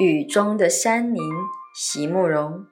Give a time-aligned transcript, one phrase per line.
[0.00, 1.22] 雨中的山林，
[1.74, 2.64] 席慕容。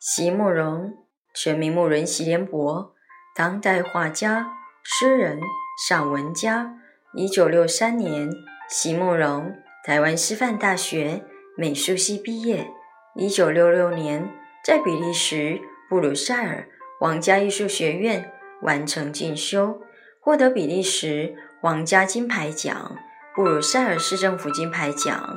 [0.00, 0.92] 席慕容，
[1.32, 2.92] 全名慕人席联博，
[3.36, 4.48] 当代画家、
[4.82, 5.38] 诗人、
[5.86, 6.74] 散文家。
[7.14, 8.28] 一九六三年，
[8.68, 11.22] 席慕容台湾师范大学
[11.56, 12.68] 美术系毕业。
[13.14, 14.28] 一九六六年，
[14.64, 16.68] 在比利时布鲁塞尔
[16.98, 18.32] 皇家艺术学院
[18.62, 19.80] 完成进修，
[20.18, 22.96] 获得比利时皇家金牌奖、
[23.36, 25.36] 布鲁塞尔市政府金牌奖。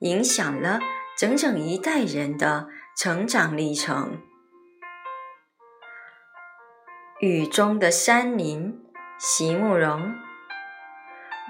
[0.00, 0.78] 影响了
[1.16, 4.20] 整整一代人的成长历程。
[7.20, 8.80] 雨中的山林，
[9.18, 10.14] 席慕容。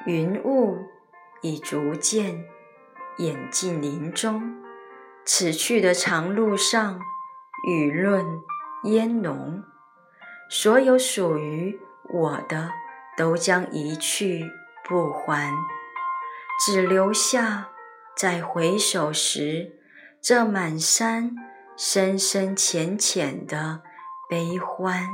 [0.07, 0.79] 云雾
[1.43, 2.47] 已逐渐
[3.19, 4.65] 掩进林中，
[5.27, 6.99] 此去的长路上，
[7.67, 8.25] 雨润
[8.85, 9.63] 烟浓，
[10.49, 12.71] 所有属于我的
[13.19, 14.51] 都将一去
[14.89, 15.53] 不还，
[16.65, 17.69] 只留下。
[18.19, 19.79] 在回首时，
[20.21, 21.37] 这满山
[21.77, 23.81] 深深浅浅的
[24.29, 25.07] 悲欢。